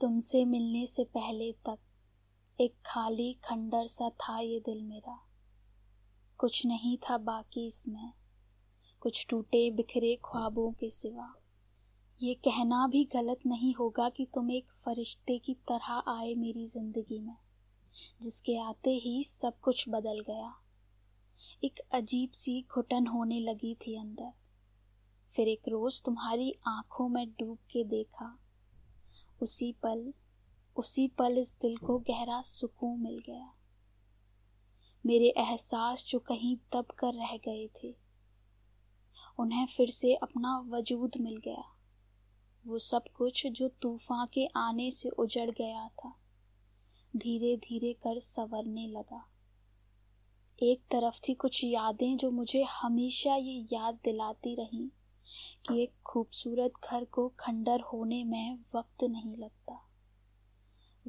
तुमसे 0.00 0.44
मिलने 0.44 0.86
से 0.86 1.04
पहले 1.04 1.52
तक 1.66 1.78
एक 2.58 2.74
खाली 2.86 3.32
खंडर 3.44 3.86
सा 3.86 4.08
था 4.10 4.38
ये 4.38 4.60
दिल 4.60 4.82
मेरा। 4.82 5.18
कुछ 6.38 6.64
नहीं 6.66 6.96
था 6.98 7.18
बाकी 7.18 7.66
इसमें। 7.66 8.12
कुछ 9.02 9.26
टूटे 9.30 9.70
बिखरे 9.70 10.14
ख्वाबों 10.24 10.70
के 10.72 10.90
सिवा। 10.90 11.32
ये 12.18 12.34
कहना 12.34 12.86
भी 12.86 13.04
गलत 13.04 13.46
नहीं 13.46 13.74
होगा 13.74 14.08
कि 14.08 14.26
तुम 14.34 14.50
एक 14.50 14.70
फरिश्ते 14.84 15.38
की 15.38 15.54
तरह 15.68 16.02
आए 16.08 16.34
मेरी 16.34 16.66
ज़िंदगी 16.66 17.20
में, 17.20 17.36
जिसके 18.22 18.58
आते 18.58 18.90
ही 18.90 19.22
सब 19.24 19.60
कुछ 19.60 19.88
बदल 19.88 20.20
गया। 20.20 20.54
एक 21.64 21.80
अजीब 21.92 22.30
सी 22.30 22.60
घुटन 22.74 23.06
होने 23.06 23.40
लगी 23.40 23.74
थी 23.74 23.98
अंदर। 23.98 24.32
फिर 25.32 25.48
एक 25.48 25.68
रोज 25.68 26.02
तुम्हारी 26.02 26.52
आँखों 26.68 27.08
में 27.08 27.26
डूब 27.30 27.58
के 27.70 27.84
देखा। 27.84 28.36
उसी 29.42 29.72
पल 29.72 30.12
उसी 30.76 31.08
पल 31.08 31.38
इस 31.38 31.58
दिल 31.62 31.76
को 31.76 31.98
गहरा 31.98 32.40
सुकून 32.42 33.00
मिल 33.00 33.18
गया। 33.18 33.52
मेरे 35.06 35.28
एहसास 35.36 36.04
जो 36.08 36.18
कहीं 36.18 36.56
दब 36.56 36.86
कर 36.98 37.14
रह 37.14 37.36
गए 37.36 37.68
थे, 37.76 37.94
उन्हें 39.38 39.66
फिर 39.66 39.88
से 39.88 40.14
अपना 40.14 40.58
वजूद 40.68 41.16
मिल 41.20 41.36
गया। 41.36 41.64
वो 42.66 42.78
सब 42.78 43.04
कुछ 43.14 43.46
जो 43.46 43.68
तूफ़ान 43.68 44.26
के 44.26 44.46
आने 44.56 44.90
से 44.90 45.08
उजड़ 45.08 45.50
गया 45.50 45.88
था 45.88 46.14
धीरे 47.16 47.56
धीरे 47.56 47.92
कर 47.92 48.18
संवरने 48.18 48.86
लगा। 48.88 49.24
एक 50.62 50.80
तरफ़ 50.90 51.20
थी 51.28 51.34
कुछ 51.34 51.64
यादें 51.64 52.16
जो 52.16 52.30
मुझे 52.30 52.62
हमेशा 52.62 53.34
ये 53.36 53.66
याद 53.72 53.94
दिलाती 53.94 54.54
रहीं 54.54 54.88
कि 55.68 55.82
एक 55.82 55.92
खूबसूरत 56.18 56.72
घर 56.84 57.04
को 57.04 57.28
खंडर 57.28 57.80
होने 57.80 58.24
में 58.24 58.58
वक्त 58.74 59.04
नहीं 59.04 59.36
लगता। 59.36 59.74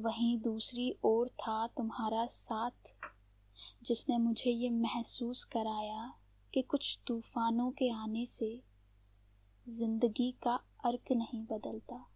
वहीं 0.00 0.38
दूसरी 0.38 0.96
ओर 1.04 1.28
था 1.28 1.66
तुम्हारा 1.66 2.26
साथ, 2.26 2.94
जिसने 3.82 4.18
मुझे 4.18 4.50
ये 4.50 4.70
महसूस 4.70 5.44
कराया 5.44 6.14
कि 6.54 6.62
कुछ 6.62 6.98
तूफानों 7.06 7.70
के 7.70 7.90
आने 7.90 8.26
से 8.26 8.62
ज़िंदगी 9.68 10.34
का 10.42 10.54
अर्क 10.84 11.12
नहीं 11.12 11.44
बदलता। 11.44 12.06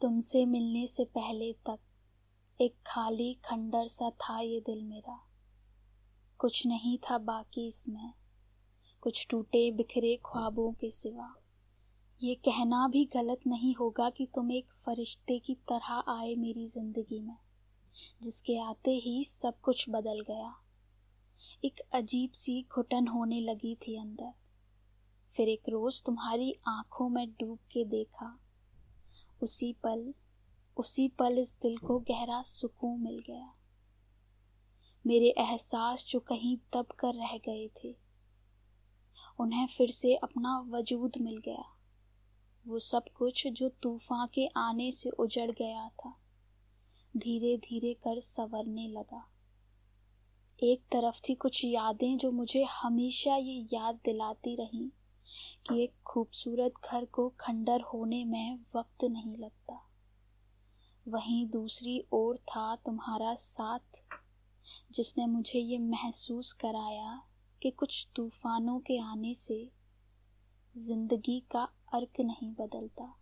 तुमसे 0.00 0.44
मिलने 0.46 0.86
से 0.86 1.04
पहले 1.04 1.52
तक 1.66 1.78
एक 2.60 2.74
खाली 2.86 3.32
खंडर 3.44 3.86
सा 3.86 4.10
था 4.10 4.38
ये 4.40 4.60
दिल 4.60 4.82
मेरा। 4.82 5.18
कुछ 6.40 6.66
नहीं 6.66 6.98
था 6.98 7.18
बाकी 7.18 7.66
इसमें। 7.66 8.12
कुछ 9.02 9.26
टूटे 9.30 9.70
बिखरे 9.72 10.14
ख्वाबों 10.26 10.72
के 10.72 10.90
सिवा। 10.90 11.34
ये 12.18 12.34
कहना 12.34 12.86
भी 12.88 13.04
गलत 13.04 13.46
नहीं 13.46 13.74
होगा 13.74 14.10
कि 14.10 14.26
तुम 14.26 14.52
एक 14.52 14.72
फरिश्ते 14.86 15.38
की 15.38 15.54
तरह 15.54 15.92
आए 16.08 16.34
मेरी 16.34 16.66
ज़िंदगी 16.66 17.20
में, 17.20 17.36
जिसके 18.22 18.58
आते 18.60 18.96
ही 18.96 19.22
सब 19.24 19.60
कुछ 19.60 19.88
बदल 19.90 20.20
गया। 20.20 20.54
एक 21.64 21.80
अजीब 21.94 22.30
सी 22.32 22.62
घुटन 22.72 23.06
होने 23.06 23.40
लगी 23.40 23.74
थी 23.74 23.98
अंदर। 23.98 24.32
फिर 25.32 25.48
एक 25.48 25.68
रोज 25.68 26.02
तुम्हारी 26.04 26.54
आँखों 26.68 27.08
में 27.08 27.26
डूब 27.30 27.58
के 27.72 27.84
देखा। 27.84 28.38
उसी 29.42 29.72
पल 29.72 30.14
उसी 30.76 31.08
पल 31.08 31.38
इस 31.38 31.58
दिल 31.62 31.76
को 31.76 31.98
गहरा 31.98 32.42
सुकून 32.42 33.00
मिल 33.00 33.18
गया। 33.26 33.54
मेरे 35.06 35.28
एहसास 35.38 36.04
जो 36.06 36.20
कहीं 36.20 36.56
दब 36.74 36.86
कर 36.86 37.14
रह 37.14 37.36
गए 37.38 37.68
थे, 37.76 37.94
उन्हें 39.40 39.66
फिर 39.66 39.90
से 39.90 40.14
अपना 40.14 40.58
वजूद 40.70 41.12
मिल 41.20 41.36
गया। 41.38 41.64
वो 42.66 42.78
सब 42.78 43.04
कुछ 43.14 43.46
जो 43.46 43.68
तूफ़ान 43.68 44.28
के 44.34 44.46
आने 44.56 44.90
से 44.92 45.10
उजड़ 45.10 45.50
गया 45.50 45.88
था 45.88 46.14
धीरे 47.16 47.56
धीरे 47.56 47.94
कर 47.94 48.20
संवरने 48.20 48.88
लगा। 48.88 49.24
एक 50.62 50.82
तरफ़ 50.92 51.20
थी 51.28 51.34
कुछ 51.34 51.64
यादें 51.64 52.16
जो 52.18 52.30
मुझे 52.30 52.62
हमेशा 52.64 53.36
ये 53.36 53.66
याद 53.72 53.94
दिलाती 54.04 54.54
रहीं 54.56 54.88
कि 55.66 55.82
एक 55.82 55.92
खूबसूरत 56.06 56.74
घर 56.92 57.04
को 57.04 57.28
खंडर 57.40 57.80
होने 57.80 58.24
में 58.24 58.58
वक्त 58.76 59.04
नहीं 59.04 59.36
लगता। 59.36 59.84
वहीं 61.08 61.46
दूसरी 61.46 62.04
ओर 62.12 62.36
था 62.36 62.76
तुम्हारा 62.76 63.34
साथ, 63.34 64.02
जिसने 64.92 65.26
मुझे 65.26 65.58
ये 65.58 65.78
महसूस 65.78 66.52
कराया 66.52 67.22
कि 67.62 67.70
कुछ 67.70 68.08
तूफानों 68.16 68.80
के 68.80 68.98
आने 68.98 69.34
से 69.34 69.70
ज़िंदगी 70.76 71.40
का 71.40 71.68
अर्क 71.92 72.20
नहीं 72.20 72.52
बदलता। 72.52 73.14